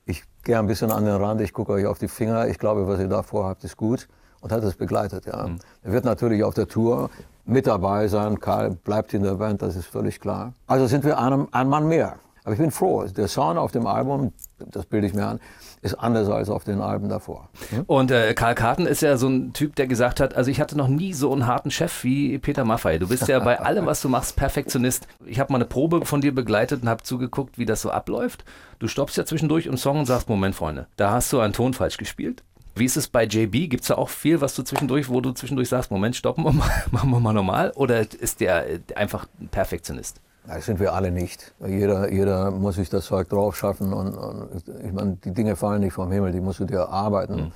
ich 0.05 0.25
gehe 0.43 0.59
ein 0.59 0.67
bisschen 0.67 0.91
an 0.91 1.05
den 1.05 1.15
Rand, 1.15 1.41
ich 1.41 1.53
gucke 1.53 1.73
euch 1.73 1.87
auf 1.87 1.99
die 1.99 2.09
Finger, 2.09 2.49
ich 2.49 2.59
glaube, 2.59 2.87
was 2.87 2.99
ihr 3.01 3.09
da 3.09 3.23
vorhabt, 3.23 3.65
ist 3.65 3.77
gut. 3.77 4.09
Und 4.41 4.53
hat 4.53 4.63
das 4.63 4.77
begleitet, 4.77 5.27
ja. 5.27 5.49
Mhm. 5.49 5.59
Er 5.83 5.93
wird 5.93 6.05
natürlich 6.05 6.45
auf 6.45 6.55
der 6.55 6.69
Tour 6.69 7.11
mit 7.45 7.67
dabei 7.67 8.07
sein. 8.07 8.39
Karl 8.39 8.71
bleibt 8.71 9.13
in 9.13 9.25
der 9.25 9.35
Band, 9.35 9.63
das 9.63 9.75
ist 9.75 9.87
völlig 9.87 10.21
klar. 10.21 10.53
Also 10.69 10.87
sind 10.87 11.05
wir 11.05 11.19
einem, 11.19 11.49
ein 11.51 11.69
Mann 11.69 11.89
mehr. 11.89 12.17
Aber 12.49 12.55
ich 12.55 12.61
bin 12.61 12.71
froh. 12.71 13.05
Der 13.05 13.29
Sound 13.29 13.59
auf 13.59 13.73
dem 13.73 13.87
Album, 13.87 14.33
das 14.59 14.87
bilde 14.87 15.07
ich 15.07 15.13
mir 15.13 15.27
an, 15.27 15.39
ist 15.83 15.93
anders 15.97 16.31
als 16.31 16.49
auf 16.49 16.65
den 16.65 16.81
Alben 16.81 17.11
davor. 17.11 17.51
Hm? 17.69 17.85
Und 17.87 18.11
äh, 18.11 18.33
Karl 18.33 18.55
Karten 18.55 18.87
ist 18.87 19.03
ja 19.03 19.19
so 19.19 19.29
ein 19.29 19.53
Typ, 19.53 19.77
der 19.77 19.87
gesagt 19.87 20.19
hat, 20.19 20.33
also 20.33 20.51
ich 20.51 20.59
hatte 20.59 20.75
noch 20.75 20.89
nie 20.89 21.13
so 21.13 21.31
einen 21.31 21.47
harten 21.47 21.71
Chef 21.71 22.05
wie 22.05 22.39
Peter 22.39 22.65
Maffay. 22.65 22.99
Du 22.99 23.09
bist 23.09 23.29
ja 23.29 23.39
bei 23.41 23.61
allem, 23.61 23.85
was 23.85 24.01
du 24.01 24.09
machst, 24.09 24.37
Perfektionist. 24.37 25.07
Ich 25.27 25.41
habe 25.41 25.53
mal 25.53 25.59
eine 25.59 25.67
Probe 25.67 26.07
von 26.07 26.23
dir 26.23 26.35
begleitet 26.35 26.81
und 26.81 26.89
habe 26.89 27.03
zugeguckt, 27.03 27.59
wie 27.59 27.67
das 27.67 27.83
so 27.83 27.91
abläuft. 27.91 28.47
Du 28.79 28.89
stoppst 28.89 29.19
ja 29.19 29.27
zwischendurch 29.27 29.67
im 29.67 29.77
Song 29.77 29.99
und 29.99 30.07
sagst, 30.07 30.31
Moment, 30.31 30.55
Freunde, 30.55 30.87
da 30.97 31.11
hast 31.11 31.31
du 31.35 31.41
einen 31.41 31.53
Ton 31.53 31.75
falsch 31.75 31.99
gespielt. 31.99 32.45
Wie 32.77 32.87
ist 32.87 32.97
es 32.97 33.09
bei 33.09 33.25
JB? 33.25 33.69
Gibt 33.69 33.83
es 33.83 33.89
da 33.89 33.97
auch 33.97 34.09
viel, 34.09 34.41
was 34.41 34.55
du 34.55 34.63
zwischendurch, 34.63 35.11
wo 35.11 35.21
du 35.21 35.33
zwischendurch 35.33 35.69
sagst, 35.69 35.91
Moment, 35.91 36.17
stoppen 36.17 36.45
wir 36.45 36.53
mal, 36.53 36.71
machen 36.93 37.11
wir 37.11 37.21
mal 37.21 37.35
normal? 37.35 37.73
Oder 37.75 38.11
ist 38.11 38.41
der 38.41 38.71
äh, 38.71 38.81
einfach 38.97 39.27
ein 39.39 39.49
Perfektionist? 39.49 40.23
Das 40.49 40.65
sind 40.65 40.81
wir 40.81 40.95
alle 40.95 41.11
nicht. 41.11 41.53
Jeder, 41.67 42.11
jeder 42.11 42.51
muss 42.51 42.77
sich 42.77 42.89
das 42.89 43.05
Zeug 43.05 43.29
drauf 43.29 43.55
schaffen 43.55 43.93
und, 43.93 44.15
und 44.15 44.65
ich 44.83 44.93
meine, 44.93 45.17
die 45.17 45.33
Dinge 45.33 45.57
fallen 45.57 45.81
nicht 45.81 45.93
vom 45.93 46.11
Himmel, 46.11 46.33
die 46.33 46.41
musst 46.41 46.59
du 46.61 46.65
dir 46.65 46.79
erarbeiten. 46.79 47.37
Mhm. 47.37 47.53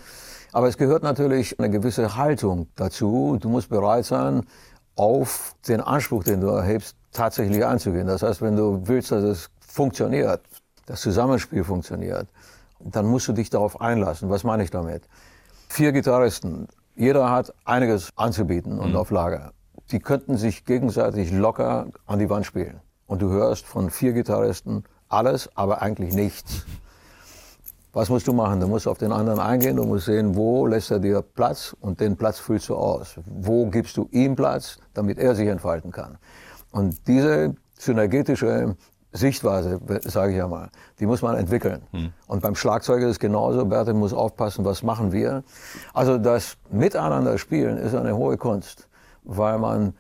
Aber 0.53 0.69
es 0.69 0.77
gehört 0.77 1.03
natürlich 1.03 1.59
eine 1.59 1.71
gewisse 1.71 2.17
Haltung 2.17 2.67
dazu. 2.77 3.39
Du 3.41 3.49
musst 3.49 3.71
bereit 3.71 4.05
sein, 4.05 4.43
auf 4.95 5.55
den 5.67 5.81
Anspruch, 5.81 6.23
den 6.25 6.43
du 6.43 6.49
erhebst, 6.49 6.95
tatsächlich 7.13 7.65
einzugehen. 7.65 8.07
Das 8.07 8.23
heißt, 8.23 8.43
wenn 8.43 8.57
du 8.57 8.83
willst, 8.85 9.11
dass 9.11 9.23
es 9.23 9.49
funktioniert, 9.67 10.43
das 10.85 11.01
Zusammenspiel 11.01 11.65
funktioniert, 11.65 12.29
dann 12.79 13.07
musst 13.07 13.27
du 13.27 13.33
dich 13.33 13.49
darauf 13.49 13.81
einlassen. 13.81 14.29
Was 14.29 14.45
meine 14.45 14.65
ich 14.65 14.71
damit? 14.71 15.05
Vier 15.71 15.93
Gitarristen, 15.93 16.69
jeder 16.95 17.31
hat 17.31 17.55
einiges 17.65 18.11
anzubieten 18.17 18.79
und 18.79 18.91
mhm. 18.91 18.97
auf 18.97 19.11
Lager 19.11 19.53
die 19.93 20.01
könnten 20.01 20.37
sich 20.37 20.65
gegenseitig 20.65 21.31
locker 21.31 21.87
an 22.07 22.19
die 22.19 22.31
Wand 22.31 22.47
spielen. 22.47 22.81
Und 23.07 23.21
du 23.21 23.29
hörst 23.29 23.67
von 23.67 23.91
vier 23.91 24.15
Gitarristen 24.15 24.85
alles, 25.09 25.51
aber 25.55 25.83
eigentlich 25.83 26.15
nichts. 26.15 26.65
Was 27.93 28.09
musst 28.09 28.27
du 28.27 28.33
machen? 28.33 28.59
Du 28.59 28.69
musst 28.69 28.89
auf 28.89 28.97
den 28.97 29.13
anderen 29.13 29.39
eingehen, 29.39 29.77
du 29.77 29.85
musst 29.85 30.07
sehen, 30.07 30.35
wo 30.35 30.67
lässt 30.67 30.91
er 30.91 30.99
dir 30.99 31.21
Platz 31.21 31.77
und 31.79 32.01
den 32.01 32.17
Platz 32.17 32.39
füllst 32.39 32.71
du 32.71 32.75
aus. 32.75 33.17
Wo 33.27 33.67
gibst 33.67 33.99
du 33.99 34.09
ihm 34.13 34.35
Platz, 34.35 34.79
damit 34.95 35.19
er 35.19 35.35
sich 35.35 35.47
entfalten 35.47 35.93
kann. 35.93 36.17
Und 36.71 37.07
diese 37.07 37.55
synergetische 37.79 38.77
Sichtweise, 39.13 39.79
sage 40.05 40.33
ich 40.33 40.39
ja 40.39 40.49
mal, 40.49 40.71
die 40.99 41.05
muss 41.05 41.21
man 41.21 41.37
entwickeln. 41.37 41.83
Hm. 41.91 42.15
Und 42.27 42.41
beim 42.41 42.55
Schlagzeuger 42.55 43.05
ist 43.05 43.13
es 43.13 43.19
genauso. 43.19 43.67
Bertel 43.67 43.93
muss 43.93 44.15
aufpassen, 44.15 44.65
was 44.65 44.83
machen 44.83 45.13
wir. 45.13 45.45
Also 45.93 46.17
das 46.17 46.57
Miteinander 46.71 47.37
spielen 47.37 47.77
ist 47.77 47.95
eine 47.95 48.17
hohe 48.17 48.39
Kunst 48.39 48.89
weil 49.23 49.59
man 49.59 49.97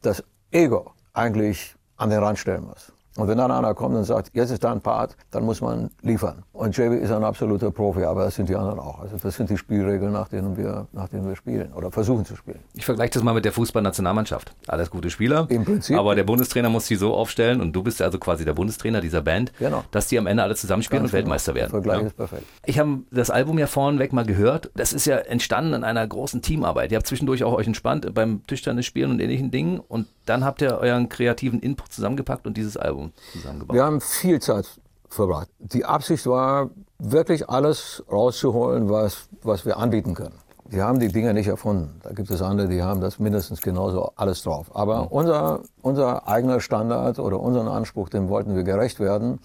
das 0.00 0.22
Ego 0.50 0.92
eigentlich 1.12 1.76
an 1.96 2.10
den 2.10 2.22
Rand 2.22 2.38
stellen 2.38 2.64
muss. 2.64 2.93
Und 3.16 3.28
wenn 3.28 3.38
dann 3.38 3.52
einer 3.52 3.74
kommt 3.74 3.94
und 3.94 4.04
sagt, 4.04 4.30
jetzt 4.34 4.50
ist 4.50 4.64
dein 4.64 4.80
Part, 4.80 5.16
dann 5.30 5.44
muss 5.44 5.60
man 5.60 5.90
liefern. 6.02 6.42
Und 6.52 6.76
JB 6.76 6.94
ist 6.94 7.12
ein 7.12 7.22
absoluter 7.22 7.70
Profi, 7.70 8.02
aber 8.02 8.24
das 8.24 8.34
sind 8.34 8.48
die 8.48 8.56
anderen 8.56 8.80
auch. 8.80 9.00
Also 9.00 9.16
das 9.16 9.36
sind 9.36 9.50
die 9.50 9.56
Spielregeln, 9.56 10.12
nach 10.12 10.28
denen 10.28 10.56
wir, 10.56 10.88
nach 10.92 11.08
denen 11.08 11.28
wir 11.28 11.36
spielen 11.36 11.72
oder 11.74 11.92
versuchen 11.92 12.24
zu 12.24 12.34
spielen. 12.34 12.58
Ich 12.74 12.84
vergleiche 12.84 13.12
das 13.12 13.22
mal 13.22 13.34
mit 13.34 13.44
der 13.44 13.52
Fußballnationalmannschaft. 13.52 14.52
Alles 14.66 14.90
gute 14.90 15.10
Spieler. 15.10 15.46
Im 15.48 15.64
Prinzip. 15.64 15.96
Aber 15.96 16.16
der 16.16 16.24
Bundestrainer 16.24 16.68
muss 16.68 16.86
sie 16.86 16.96
so 16.96 17.14
aufstellen 17.14 17.60
und 17.60 17.72
du 17.72 17.84
bist 17.84 18.02
also 18.02 18.18
quasi 18.18 18.44
der 18.44 18.54
Bundestrainer 18.54 19.00
dieser 19.00 19.22
Band, 19.22 19.52
genau. 19.60 19.84
dass 19.92 20.08
die 20.08 20.18
am 20.18 20.26
Ende 20.26 20.42
alle 20.42 20.56
zusammenspielen 20.56 21.04
Ganz 21.04 21.12
und 21.12 21.18
genau. 21.18 21.26
Weltmeister 21.26 21.54
werden. 21.54 21.70
Der 21.70 21.82
Vergleich 21.82 22.00
ja. 22.00 22.06
ist 22.08 22.16
perfekt. 22.16 22.42
Ich 22.66 22.80
habe 22.80 22.98
das 23.12 23.30
Album 23.30 23.58
ja 23.60 23.68
vorneweg 23.68 24.12
mal 24.12 24.24
gehört. 24.24 24.72
Das 24.74 24.92
ist 24.92 25.06
ja 25.06 25.18
entstanden 25.18 25.74
in 25.74 25.84
einer 25.84 26.04
großen 26.04 26.42
Teamarbeit. 26.42 26.90
Ihr 26.90 26.96
habt 26.96 27.06
zwischendurch 27.06 27.44
auch 27.44 27.52
euch 27.52 27.68
entspannt 27.68 28.12
beim 28.12 28.44
Tischtennis 28.48 28.86
spielen 28.86 29.12
und 29.12 29.20
ähnlichen 29.20 29.52
Dingen 29.52 29.78
und 29.78 30.08
dann 30.26 30.44
habt 30.44 30.62
ihr 30.62 30.78
euren 30.78 31.08
kreativen 31.08 31.60
Input 31.60 31.92
zusammengepackt 31.92 32.46
und 32.46 32.56
dieses 32.56 32.76
Album 32.76 33.03
zusammengebaut. 33.32 33.74
Wir 33.74 33.84
haben 33.84 34.00
viel 34.00 34.40
Zeit 34.40 34.66
verbracht. 35.08 35.48
Die 35.58 35.84
Absicht 35.84 36.26
war, 36.26 36.70
wirklich 36.98 37.48
alles 37.48 38.02
rauszuholen, 38.10 38.88
was, 38.88 39.28
was 39.42 39.66
wir 39.66 39.76
anbieten 39.78 40.14
können. 40.14 40.38
Wir 40.66 40.84
haben 40.84 40.98
die 40.98 41.08
Dinge 41.08 41.34
nicht 41.34 41.48
erfunden. 41.48 42.00
Da 42.02 42.10
gibt 42.12 42.30
es 42.30 42.40
andere, 42.40 42.68
die 42.68 42.82
haben 42.82 43.00
das 43.00 43.18
mindestens 43.18 43.60
genauso 43.60 44.12
alles 44.16 44.42
drauf. 44.42 44.74
Aber 44.74 45.02
mhm. 45.02 45.08
unser, 45.08 45.60
unser 45.82 46.26
eigener 46.26 46.60
Standard 46.60 47.18
oder 47.18 47.38
unseren 47.38 47.68
Anspruch, 47.68 48.08
dem 48.08 48.28
wollten 48.28 48.56
wir 48.56 48.64
gerecht 48.64 48.98
werden. 48.98 49.40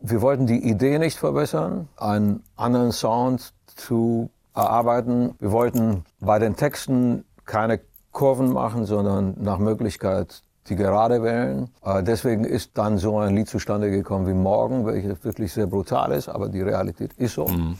Wir 0.00 0.22
wollten 0.22 0.46
die 0.46 0.62
Idee 0.68 0.98
nicht 0.98 1.18
verbessern, 1.18 1.88
einen 1.96 2.44
anderen 2.54 2.92
Sound 2.92 3.52
zu 3.74 4.30
erarbeiten. 4.54 5.34
Wir 5.40 5.50
wollten 5.50 6.04
bei 6.20 6.38
den 6.38 6.54
Texten 6.54 7.24
keine 7.44 7.80
Kurven 8.12 8.52
machen, 8.52 8.86
sondern 8.86 9.34
nach 9.40 9.58
Möglichkeit 9.58 10.42
die 10.68 10.76
gerade 10.76 11.22
wählen. 11.22 11.68
Äh, 11.84 12.02
deswegen 12.02 12.44
ist 12.44 12.76
dann 12.78 12.98
so 12.98 13.18
ein 13.18 13.34
Lied 13.34 13.48
zustande 13.48 13.90
gekommen 13.90 14.26
wie 14.26 14.34
Morgen, 14.34 14.86
welches 14.86 15.24
wirklich 15.24 15.52
sehr 15.52 15.66
brutal 15.66 16.12
ist, 16.12 16.28
aber 16.28 16.48
die 16.48 16.62
Realität 16.62 17.12
ist 17.14 17.34
so. 17.34 17.48
Mhm. 17.48 17.76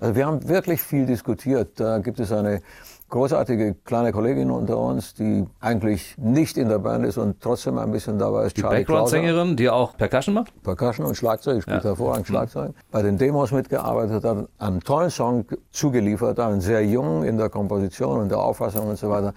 Also 0.00 0.14
wir 0.14 0.26
haben 0.26 0.48
wirklich 0.48 0.82
viel 0.82 1.06
diskutiert. 1.06 1.78
Da 1.78 1.98
gibt 1.98 2.18
es 2.20 2.32
eine 2.32 2.62
großartige 3.10 3.74
kleine 3.84 4.12
Kollegin 4.12 4.50
unter 4.50 4.78
uns, 4.78 5.14
die 5.14 5.46
eigentlich 5.60 6.16
nicht 6.18 6.56
in 6.56 6.68
der 6.68 6.78
Band 6.78 7.06
ist 7.06 7.18
und 7.18 7.40
trotzdem 7.40 7.78
ein 7.78 7.92
bisschen 7.92 8.18
dabei 8.18 8.46
ist. 8.46 8.56
Die 8.56 8.62
Background-Sängerin, 8.62 9.56
die 9.56 9.68
auch 9.70 9.96
Percussion 9.96 10.34
macht? 10.34 10.52
Percussion 10.62 11.06
und 11.06 11.16
Schlagzeug, 11.16 11.62
spielt 11.62 11.84
ja. 11.84 11.90
hervorragend 11.90 12.28
mhm. 12.28 12.32
Schlagzeug. 12.32 12.68
Mhm. 12.70 12.74
Bei 12.90 13.02
den 13.02 13.18
Demos 13.18 13.52
mitgearbeitet 13.52 14.24
hat, 14.24 14.48
einen 14.58 14.80
tollen 14.80 15.10
Song 15.10 15.44
zugeliefert, 15.70 16.40
einen 16.40 16.60
sehr 16.60 16.84
jungen 16.84 17.24
in 17.24 17.36
der 17.36 17.50
Komposition 17.50 18.20
und 18.20 18.30
der 18.30 18.38
Auffassung 18.38 18.88
und 18.88 18.98
so 18.98 19.10
weiter. 19.10 19.32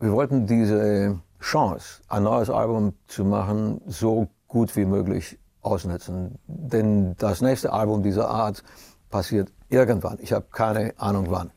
wir 0.00 0.12
wollten 0.12 0.46
diese 0.46 1.16
Chance, 1.40 2.02
ein 2.08 2.22
neues 2.22 2.50
Album 2.50 2.94
zu 3.06 3.24
machen, 3.24 3.80
so 3.86 4.28
gut 4.46 4.76
wie 4.76 4.84
möglich 4.84 5.38
ausnutzen. 5.62 6.38
Denn 6.46 7.16
das 7.16 7.40
nächste 7.40 7.72
Album 7.72 8.02
dieser 8.02 8.28
Art 8.28 8.62
passiert 9.10 9.52
irgendwann. 9.68 10.18
Ich 10.20 10.32
habe 10.32 10.46
keine 10.52 10.94
Ahnung 10.98 11.26
wann. 11.30 11.50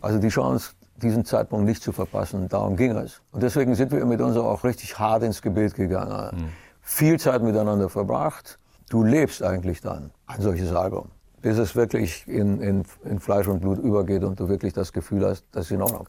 Also 0.00 0.18
die 0.18 0.28
Chance, 0.28 0.72
diesen 0.96 1.24
Zeitpunkt 1.24 1.64
nicht 1.64 1.82
zu 1.82 1.92
verpassen, 1.92 2.48
darum 2.48 2.76
ging 2.76 2.96
es. 2.96 3.20
Und 3.32 3.42
deswegen 3.42 3.74
sind 3.74 3.92
wir 3.92 4.04
mit 4.04 4.20
uns 4.20 4.36
auch 4.36 4.64
richtig 4.64 4.98
hart 4.98 5.22
ins 5.22 5.42
Gebet 5.42 5.74
gegangen. 5.74 6.36
Mhm. 6.36 6.48
Viel 6.80 7.18
Zeit 7.18 7.42
miteinander 7.42 7.88
verbracht. 7.88 8.58
Du 8.90 9.02
lebst 9.02 9.42
eigentlich 9.42 9.80
dann 9.80 10.10
ein 10.26 10.42
solches 10.42 10.72
Album, 10.72 11.08
bis 11.40 11.56
es 11.56 11.74
wirklich 11.74 12.28
in, 12.28 12.60
in, 12.60 12.84
in 13.04 13.18
Fleisch 13.18 13.48
und 13.48 13.60
Blut 13.60 13.78
übergeht 13.78 14.24
und 14.24 14.38
du 14.38 14.48
wirklich 14.48 14.72
das 14.72 14.92
Gefühl 14.92 15.26
hast, 15.26 15.46
das 15.52 15.66
ist 15.66 15.70
in 15.70 15.82
Ordnung. 15.82 16.06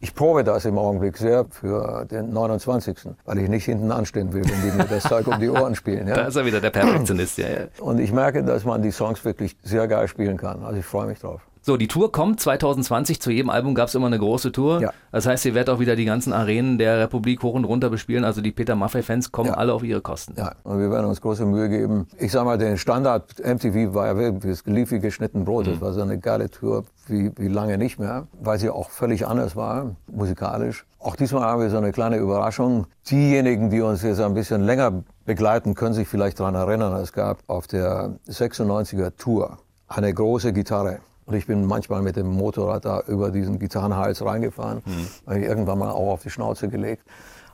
Ich 0.00 0.14
probe 0.14 0.44
das 0.44 0.64
im 0.64 0.78
Augenblick 0.78 1.16
sehr 1.16 1.44
für 1.50 2.04
den 2.04 2.32
29., 2.32 2.98
weil 3.24 3.38
ich 3.38 3.48
nicht 3.48 3.64
hinten 3.64 3.90
anstehen 3.90 4.32
will, 4.32 4.44
wenn 4.44 4.62
die 4.62 4.76
mir 4.76 4.84
das 4.84 5.02
Zeug 5.02 5.26
um 5.26 5.40
die 5.40 5.48
Ohren 5.48 5.74
spielen. 5.74 6.06
Ja. 6.06 6.14
Da 6.18 6.26
ist 6.26 6.36
er 6.36 6.44
wieder 6.44 6.60
der 6.60 6.70
Perfektionist, 6.70 7.38
ja, 7.38 7.48
ja. 7.48 7.56
Und 7.80 7.98
ich 7.98 8.12
merke, 8.12 8.44
dass 8.44 8.64
man 8.64 8.82
die 8.82 8.92
Songs 8.92 9.24
wirklich 9.24 9.56
sehr 9.62 9.88
geil 9.88 10.06
spielen 10.06 10.36
kann. 10.36 10.62
Also 10.62 10.78
ich 10.78 10.84
freue 10.84 11.06
mich 11.06 11.18
drauf. 11.18 11.40
So, 11.62 11.76
die 11.76 11.88
Tour 11.88 12.12
kommt 12.12 12.40
2020. 12.40 13.20
Zu 13.20 13.30
jedem 13.30 13.50
Album 13.50 13.74
gab 13.74 13.88
es 13.88 13.94
immer 13.94 14.06
eine 14.06 14.18
große 14.18 14.52
Tour. 14.52 14.80
Ja. 14.80 14.92
Das 15.12 15.26
heißt, 15.26 15.44
ihr 15.46 15.54
werdet 15.54 15.74
auch 15.74 15.80
wieder 15.80 15.96
die 15.96 16.04
ganzen 16.04 16.32
Arenen 16.32 16.78
der 16.78 16.98
Republik 16.98 17.42
hoch 17.42 17.54
und 17.54 17.64
runter 17.64 17.90
bespielen. 17.90 18.24
Also 18.24 18.40
die 18.40 18.52
Peter 18.52 18.76
Maffei-Fans 18.76 19.32
kommen 19.32 19.50
ja. 19.50 19.54
alle 19.54 19.72
auf 19.72 19.82
ihre 19.82 20.00
Kosten. 20.00 20.34
Ja, 20.36 20.52
und 20.64 20.78
wir 20.78 20.90
werden 20.90 21.06
uns 21.06 21.20
große 21.20 21.44
Mühe 21.46 21.68
geben. 21.68 22.06
Ich 22.18 22.32
sag 22.32 22.44
mal, 22.44 22.58
der 22.58 22.76
Standard 22.76 23.38
MTV 23.38 23.94
war 23.94 24.06
ja 24.06 24.16
wirklich 24.16 24.64
lief 24.66 24.90
wie 24.90 25.00
geschnitten 25.00 25.44
Brot. 25.44 25.66
Mhm. 25.66 25.72
Das 25.72 25.80
war 25.80 25.92
so 25.92 26.02
eine 26.02 26.18
geile 26.18 26.50
Tour 26.50 26.84
wie, 27.06 27.30
wie 27.36 27.48
lange 27.48 27.78
nicht 27.78 27.98
mehr, 27.98 28.26
weil 28.40 28.58
sie 28.58 28.70
auch 28.70 28.90
völlig 28.90 29.26
anders 29.26 29.56
war, 29.56 29.96
musikalisch. 30.10 30.84
Auch 31.00 31.16
diesmal 31.16 31.42
haben 31.42 31.62
wir 31.62 31.70
so 31.70 31.76
eine 31.76 31.92
kleine 31.92 32.16
Überraschung. 32.16 32.86
Diejenigen, 33.08 33.70
die 33.70 33.80
uns 33.80 34.02
jetzt 34.02 34.20
ein 34.20 34.34
bisschen 34.34 34.64
länger 34.64 35.04
begleiten, 35.24 35.74
können 35.74 35.94
sich 35.94 36.08
vielleicht 36.08 36.40
daran 36.40 36.54
erinnern, 36.54 36.92
es 36.96 37.12
gab 37.12 37.38
auf 37.46 37.66
der 37.66 38.16
96er 38.28 39.16
Tour 39.16 39.58
eine 39.86 40.12
große 40.12 40.52
Gitarre 40.52 40.98
und 41.28 41.34
ich 41.34 41.46
bin 41.46 41.66
manchmal 41.66 42.00
mit 42.00 42.16
dem 42.16 42.28
Motorrad 42.28 42.86
da 42.86 43.02
über 43.06 43.30
diesen 43.30 43.58
Gitarrenhals 43.58 44.24
reingefahren, 44.24 44.82
mhm. 44.84 45.06
weil 45.26 45.42
ich 45.42 45.44
irgendwann 45.44 45.78
mal 45.78 45.90
auch 45.90 46.12
auf 46.12 46.22
die 46.22 46.30
Schnauze 46.30 46.68
gelegt. 46.68 47.02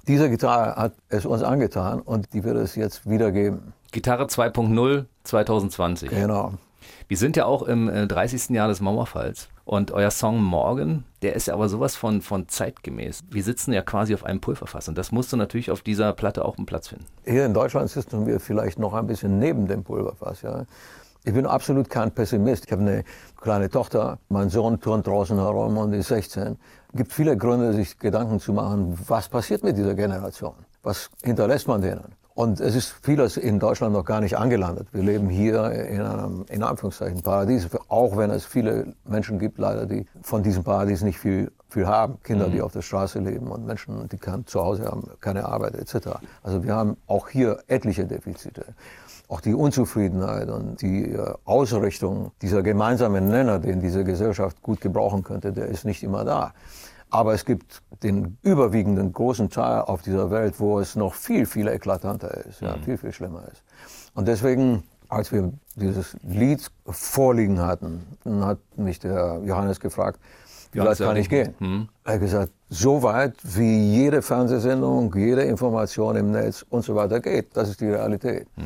Diese 0.07 0.31
Gitarre 0.31 0.77
hat 0.77 0.93
es 1.09 1.27
uns 1.27 1.43
angetan 1.43 2.01
und 2.01 2.33
die 2.35 2.45
wird 2.45 2.57
es 2.57 2.77
jetzt 2.77 3.09
wieder 3.11 3.33
geben. 3.33 3.73
Gitarre 3.91 4.27
2.0 4.27 5.07
2020. 5.25 6.11
Genau. 6.11 6.55
Wir 7.09 7.17
sind 7.17 7.37
ja 7.37 7.47
auch 7.47 7.63
im 7.63 7.89
30. 8.09 8.51
Äh, 8.51 8.55
Jahr 8.55 8.69
des 8.69 8.81
Mauerfalls. 8.81 9.49
Und 9.65 9.91
euer 9.91 10.11
Song 10.11 10.43
Morgen, 10.43 11.05
der 11.23 11.35
ist 11.35 11.47
ja 11.47 11.55
aber 11.55 11.69
sowas 11.69 11.97
von, 11.97 12.21
von 12.21 12.49
zeitgemäß. 12.49 13.25
Wir 13.31 13.43
sitzen 13.43 13.73
ja 13.73 13.83
quasi 13.83 14.15
auf 14.15 14.25
einem 14.25 14.41
Pulverfass 14.41 14.89
und 14.89 14.99
das 14.99 15.11
musste 15.11 15.37
natürlich 15.37 15.71
auf 15.71 15.81
dieser 15.81 16.13
Platte 16.13 16.45
auch 16.45 16.59
einen 16.59 16.67
Platz 16.67 16.89
finden. 16.89 17.07
Hier 17.25 17.47
in 17.47 17.55
Deutschland 17.55 17.89
sitzen 17.91 18.27
wir 18.27 18.39
vielleicht 18.41 18.79
noch 18.79 18.93
ein 18.93 19.07
bisschen 19.07 19.39
neben 19.39 19.67
dem 19.67 19.83
Pulverfass. 19.83 20.43
Ja. 20.43 20.67
Ich 21.27 21.33
bin 21.33 21.47
absolut 21.47 21.89
kein 21.89 22.13
Pessimist. 22.13 22.67
Ich 22.67 22.73
habe 22.73 22.83
eine 22.83 23.05
kleine 23.41 23.71
Tochter, 23.71 24.19
mein 24.29 24.51
Sohn 24.51 24.79
turnt 24.79 25.07
draußen 25.07 25.39
herum 25.39 25.79
und 25.79 25.95
ist 25.95 26.09
16. 26.09 26.59
Es 26.93 26.97
gibt 26.99 27.13
viele 27.15 27.35
Gründe, 27.35 27.73
sich 27.73 27.99
Gedanken 27.99 28.41
zu 28.41 28.53
machen, 28.53 28.99
was 29.09 29.31
passiert 29.31 29.65
mit 29.65 29.79
dieser 29.79 29.95
Generation? 29.95 30.55
Was 30.83 31.09
hinterlässt 31.23 31.67
man 31.67 31.81
denen? 31.81 32.15
Und 32.35 32.59
es 32.59 32.75
ist 32.75 32.97
vieles 33.03 33.37
in 33.37 33.61
Deutschland 33.61 33.93
noch 33.93 34.05
gar 34.05 34.21
nicht 34.21 34.37
angelandet. 34.37 34.89
Wir 34.93 35.05
leben 35.05 35.29
hier 35.29 35.71
in 35.71 36.01
einem, 36.01 36.45
in 36.49 36.65
Anführungszeichen, 36.65 37.23
Paradies, 37.23 37.69
auch 37.89 38.17
wenn 38.17 38.31
es 38.31 38.45
viele 38.45 38.95
Menschen 39.05 39.39
gibt, 39.39 39.59
leider, 39.59 39.87
die 39.87 40.07
von 40.21 40.43
diesem 40.43 40.65
Paradies 40.65 41.03
nicht 41.03 41.19
viel, 41.21 41.53
viel 41.69 41.87
haben. 41.87 42.19
Kinder, 42.25 42.49
mhm. 42.49 42.53
die 42.53 42.63
auf 42.63 42.73
der 42.73 42.83
Straße 42.83 43.21
leben 43.21 43.47
und 43.53 43.65
Menschen, 43.65 44.09
die 44.09 44.19
kann, 44.19 44.47
zu 44.47 44.61
Hause 44.61 44.87
haben, 44.87 45.09
keine 45.21 45.45
Arbeit, 45.45 45.77
etc. 45.77 46.09
Also 46.43 46.65
wir 46.65 46.75
haben 46.75 46.97
auch 47.07 47.29
hier 47.29 47.61
etliche 47.69 48.05
Defizite 48.05 48.65
auch 49.29 49.41
die 49.41 49.55
Unzufriedenheit 49.55 50.51
und 50.51 50.83
die 50.83 51.11
äh, 51.13 51.35
Ausrichtung 51.45 52.33
dieser 52.43 52.63
gemeinsamen 52.63 53.29
Nenner, 53.29 53.59
den 53.59 53.81
diese 53.81 54.05
Gesellschaft 54.05 54.63
gut 54.63 54.81
gebrauchen 54.81 55.23
könnte, 55.23 55.53
der 55.53 55.67
ist 55.67 55.85
nicht 55.85 56.03
immer 56.03 56.25
da. 56.25 56.53
Aber 57.15 57.33
es 57.33 57.45
gibt 57.45 57.81
den 58.03 58.39
überwiegenden 58.43 59.13
großen 59.13 59.49
Teil 59.49 59.83
auf 59.83 60.03
dieser 60.03 60.33
Welt, 60.33 60.59
wo 60.59 60.81
es 60.81 60.97
noch 60.97 61.15
viel, 61.15 61.47
viel 61.47 61.69
eklatanter 61.69 62.45
ist, 62.45 62.61
ja, 62.61 62.75
mhm. 62.75 62.83
viel, 62.83 62.99
viel 62.99 63.13
schlimmer 63.13 63.45
ist. 63.53 63.63
Und 64.15 64.27
deswegen, 64.27 64.83
als 65.09 65.31
wir 65.31 65.53
dieses 65.77 66.17
Lied 66.25 66.69
vorliegen 66.85 67.61
hatten, 67.61 68.03
hat 68.41 68.59
mich 68.77 68.99
der 68.99 69.41
Johannes 69.45 69.79
gefragt, 69.79 70.19
wie 70.73 70.81
weit 70.81 70.99
kann 70.99 71.17
ich 71.17 71.29
gehen? 71.29 71.55
Mhm. 71.61 71.89
Er 72.03 72.15
hat 72.15 72.21
gesagt, 72.21 72.53
so 72.69 73.05
weit, 73.05 73.35
wie 73.45 73.93
jede 73.93 74.21
Fernsehsendung, 74.21 75.15
jede 75.15 75.43
Information 75.43 76.17
im 76.17 76.33
Netz 76.33 76.67
und 76.69 76.85
so 76.85 76.97
weiter 76.97 77.21
geht. 77.21 77.57
Das 77.57 77.69
ist 77.69 77.81
die 77.81 77.91
Realität. 77.91 78.49
Mhm. 78.57 78.65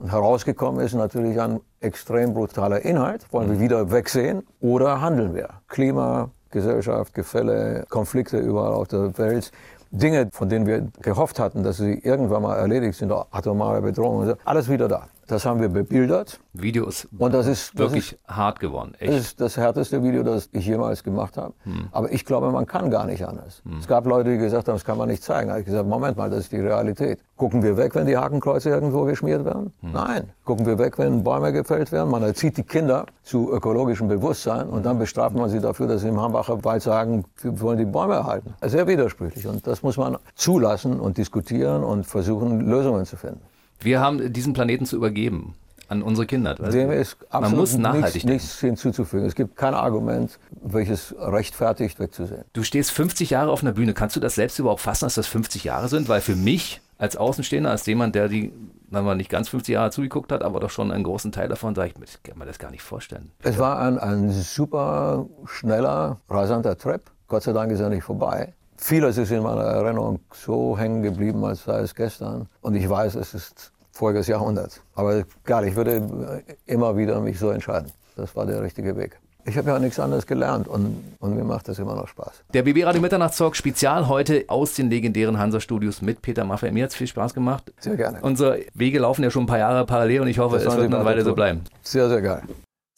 Und 0.00 0.10
herausgekommen 0.10 0.84
ist 0.84 0.94
natürlich 0.94 1.40
ein 1.40 1.60
extrem 1.78 2.34
brutaler 2.34 2.80
Inhalt. 2.80 3.32
Wollen 3.32 3.50
wir 3.50 3.56
mhm. 3.56 3.60
wieder 3.60 3.90
wegsehen 3.92 4.44
oder 4.60 5.00
handeln 5.00 5.32
wir? 5.32 5.48
Klima, 5.68 6.30
Gesellschaft, 6.50 7.14
Gefälle, 7.14 7.84
Konflikte 7.88 8.38
überall 8.38 8.72
auf 8.72 8.88
der 8.88 9.16
Welt. 9.18 9.50
Dinge, 9.90 10.28
von 10.32 10.48
denen 10.48 10.66
wir 10.66 10.88
gehofft 11.00 11.38
hatten, 11.38 11.62
dass 11.62 11.78
sie 11.78 11.94
irgendwann 11.94 12.42
mal 12.42 12.56
erledigt 12.56 12.98
sind, 12.98 13.10
atomare 13.10 13.80
Bedrohungen, 13.80 14.34
alles 14.44 14.68
wieder 14.68 14.86
da. 14.86 15.08
Das 15.28 15.44
haben 15.44 15.60
wir 15.60 15.68
bebildert. 15.68 16.40
Video 16.54 16.86
ist, 16.86 17.06
und 17.18 17.34
das 17.34 17.46
ist 17.46 17.76
wirklich 17.78 18.12
das 18.12 18.30
ist, 18.30 18.36
hart 18.36 18.60
geworden. 18.60 18.94
Echt. 18.98 19.12
Das 19.12 19.20
ist 19.20 19.40
das 19.40 19.56
härteste 19.58 20.02
Video, 20.02 20.22
das 20.22 20.48
ich 20.52 20.66
jemals 20.66 21.04
gemacht 21.04 21.36
habe. 21.36 21.52
Hm. 21.64 21.88
Aber 21.92 22.10
ich 22.10 22.24
glaube, 22.24 22.50
man 22.50 22.66
kann 22.66 22.90
gar 22.90 23.04
nicht 23.04 23.26
anders. 23.26 23.60
Hm. 23.64 23.76
Es 23.78 23.86
gab 23.86 24.06
Leute, 24.06 24.30
die 24.30 24.38
gesagt 24.38 24.68
haben, 24.68 24.76
das 24.76 24.86
kann 24.86 24.96
man 24.96 25.08
nicht 25.08 25.22
zeigen. 25.22 25.48
Da 25.48 25.52
habe 25.52 25.60
ich 25.60 25.66
gesagt, 25.66 25.86
Moment 25.86 26.16
mal, 26.16 26.30
das 26.30 26.40
ist 26.40 26.52
die 26.52 26.60
Realität. 26.60 27.20
Gucken 27.36 27.62
wir 27.62 27.76
weg, 27.76 27.94
wenn 27.94 28.06
die 28.06 28.16
Hakenkreuze 28.16 28.70
irgendwo 28.70 29.04
geschmiert 29.04 29.44
werden? 29.44 29.70
Hm. 29.82 29.92
Nein. 29.92 30.30
Gucken 30.46 30.64
wir 30.64 30.78
weg, 30.78 30.98
wenn 30.98 31.22
Bäume 31.22 31.52
gefällt 31.52 31.92
werden? 31.92 32.10
Man 32.10 32.22
erzieht 32.22 32.56
die 32.56 32.62
Kinder 32.62 33.04
zu 33.22 33.52
ökologischem 33.52 34.08
Bewusstsein 34.08 34.70
und 34.70 34.86
dann 34.86 34.98
bestraft 34.98 35.36
man 35.36 35.50
sie 35.50 35.60
dafür, 35.60 35.88
dass 35.88 36.00
sie 36.00 36.08
im 36.08 36.18
Hambacher 36.18 36.64
Wald 36.64 36.82
sagen, 36.82 37.26
wir 37.42 37.60
wollen 37.60 37.76
die 37.76 37.84
Bäume 37.84 38.14
erhalten. 38.14 38.54
Sehr 38.62 38.86
widersprüchlich. 38.86 39.46
Und 39.46 39.66
das 39.66 39.82
muss 39.82 39.98
man 39.98 40.16
zulassen 40.36 40.98
und 40.98 41.18
diskutieren 41.18 41.84
und 41.84 42.06
versuchen, 42.06 42.60
Lösungen 42.60 43.04
zu 43.04 43.18
finden. 43.18 43.42
Wir 43.80 44.00
haben 44.00 44.32
diesen 44.32 44.52
Planeten 44.52 44.86
zu 44.86 44.96
übergeben 44.96 45.54
an 45.88 46.02
unsere 46.02 46.26
Kinder. 46.26 46.54
Dem 46.54 46.90
ist 46.90 47.16
Man 47.32 47.56
muss 47.56 47.76
nachhaltig 47.76 48.24
nichts, 48.24 48.46
nichts 48.46 48.60
hinzuzufügen. 48.60 49.26
Es 49.26 49.34
gibt 49.34 49.56
kein 49.56 49.74
Argument, 49.74 50.38
welches 50.62 51.14
rechtfertigt, 51.18 51.98
wegzusehen. 51.98 52.44
Du 52.52 52.62
stehst 52.62 52.90
50 52.90 53.30
Jahre 53.30 53.50
auf 53.50 53.62
einer 53.62 53.72
Bühne. 53.72 53.94
Kannst 53.94 54.14
du 54.16 54.20
das 54.20 54.34
selbst 54.34 54.58
überhaupt 54.58 54.80
fassen, 54.80 55.06
dass 55.06 55.14
das 55.14 55.26
50 55.26 55.64
Jahre 55.64 55.88
sind? 55.88 56.08
Weil 56.08 56.20
für 56.20 56.36
mich 56.36 56.80
als 56.98 57.16
Außenstehender, 57.16 57.70
als 57.70 57.86
jemand, 57.86 58.14
der 58.14 58.28
die, 58.28 58.52
wenn 58.90 59.04
man 59.04 59.16
nicht 59.16 59.30
ganz 59.30 59.48
50 59.48 59.72
Jahre 59.72 59.90
zugeguckt 59.90 60.32
hat, 60.32 60.42
aber 60.42 60.60
doch 60.60 60.70
schon 60.70 60.92
einen 60.92 61.04
großen 61.04 61.32
Teil 61.32 61.48
davon, 61.48 61.74
sage 61.74 61.92
ich, 61.96 62.02
ich 62.02 62.22
kann 62.22 62.38
mir 62.38 62.46
das 62.46 62.58
gar 62.58 62.70
nicht 62.70 62.82
vorstellen. 62.82 63.30
Es 63.42 63.58
war 63.58 63.78
ein, 63.78 63.98
ein 63.98 64.30
super 64.30 65.26
schneller, 65.46 66.20
rasanter 66.28 66.76
Trip. 66.76 67.02
Gott 67.28 67.44
sei 67.44 67.52
Dank 67.52 67.70
ist 67.70 67.80
er 67.80 67.88
nicht 67.88 68.04
vorbei. 68.04 68.54
Vieles 68.80 69.18
ist 69.18 69.30
in 69.32 69.42
meiner 69.42 69.62
Erinnerung 69.62 70.20
so 70.32 70.78
hängen 70.78 71.02
geblieben, 71.02 71.44
als 71.44 71.64
sei 71.64 71.80
es 71.80 71.94
gestern. 71.94 72.48
Und 72.62 72.74
ich 72.76 72.88
weiß, 72.88 73.16
es 73.16 73.34
ist 73.34 73.72
voriges 73.90 74.28
Jahrhundert. 74.28 74.80
Aber 74.94 75.24
egal, 75.44 75.66
ich 75.66 75.74
würde 75.76 76.42
immer 76.64 76.96
wieder 76.96 77.20
mich 77.20 77.38
so 77.38 77.50
entscheiden. 77.50 77.90
Das 78.16 78.34
war 78.36 78.46
der 78.46 78.62
richtige 78.62 78.96
Weg. 78.96 79.18
Ich 79.44 79.56
habe 79.56 79.70
ja 79.70 79.78
nichts 79.78 79.98
anderes 79.98 80.26
gelernt 80.26 80.68
und, 80.68 81.02
und, 81.20 81.34
mir 81.34 81.44
macht 81.44 81.68
das 81.68 81.78
immer 81.78 81.94
noch 81.94 82.06
Spaß. 82.06 82.44
Der 82.52 82.62
BB 82.62 82.84
Radio 82.84 83.00
Mitternachtstalk 83.00 83.56
Spezial 83.56 84.06
heute 84.06 84.44
aus 84.48 84.74
den 84.74 84.90
legendären 84.90 85.38
Hansa 85.38 85.58
Studios 85.58 86.02
mit 86.02 86.20
Peter 86.20 86.44
Maffay. 86.44 86.70
Mir 86.70 86.84
hat 86.84 86.90
es 86.90 86.96
viel 86.96 87.06
Spaß 87.06 87.32
gemacht. 87.32 87.72
Sehr 87.80 87.96
gerne. 87.96 88.18
Unsere 88.20 88.60
Wege 88.74 88.98
laufen 88.98 89.22
ja 89.22 89.30
schon 89.30 89.44
ein 89.44 89.46
paar 89.46 89.58
Jahre 89.58 89.86
parallel 89.86 90.20
und 90.20 90.28
ich 90.28 90.38
hoffe, 90.38 90.56
das 90.56 90.66
es 90.66 90.76
wird 90.76 90.92
eine 90.92 91.04
Weile 91.04 91.24
so 91.24 91.34
bleiben. 91.34 91.62
Sehr, 91.82 92.08
sehr 92.08 92.20
geil. 92.20 92.42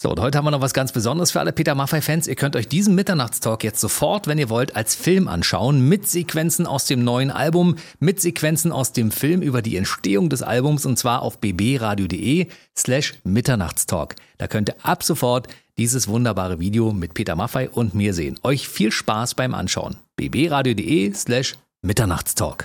So, 0.02 0.08
und 0.08 0.18
heute 0.18 0.38
haben 0.38 0.46
wir 0.46 0.50
noch 0.50 0.62
was 0.62 0.72
ganz 0.72 0.92
Besonderes 0.92 1.30
für 1.30 1.40
alle 1.40 1.52
Peter 1.52 1.74
Maffei-Fans. 1.74 2.26
Ihr 2.26 2.34
könnt 2.34 2.56
euch 2.56 2.66
diesen 2.66 2.94
Mitternachtstalk 2.94 3.62
jetzt 3.62 3.80
sofort, 3.80 4.28
wenn 4.28 4.38
ihr 4.38 4.48
wollt, 4.48 4.74
als 4.74 4.94
Film 4.94 5.28
anschauen. 5.28 5.86
Mit 5.90 6.08
Sequenzen 6.08 6.66
aus 6.66 6.86
dem 6.86 7.04
neuen 7.04 7.30
Album, 7.30 7.76
mit 7.98 8.18
Sequenzen 8.18 8.72
aus 8.72 8.94
dem 8.94 9.10
Film 9.10 9.42
über 9.42 9.60
die 9.60 9.76
Entstehung 9.76 10.30
des 10.30 10.42
Albums 10.42 10.86
und 10.86 10.98
zwar 10.98 11.20
auf 11.20 11.38
bbradio.de 11.38 12.46
slash 12.74 13.12
Mitternachtstalk. 13.24 14.16
Da 14.38 14.46
könnt 14.48 14.70
ihr 14.70 14.76
ab 14.82 15.02
sofort 15.02 15.48
dieses 15.76 16.08
wunderbare 16.08 16.58
Video 16.60 16.94
mit 16.94 17.12
Peter 17.12 17.36
Maffei 17.36 17.68
und 17.68 17.94
mir 17.94 18.14
sehen. 18.14 18.38
Euch 18.42 18.68
viel 18.68 18.92
Spaß 18.92 19.34
beim 19.34 19.52
Anschauen. 19.52 19.98
bbradio.de 20.16 21.12
slash 21.12 21.56
Mitternachtstalk. 21.82 22.64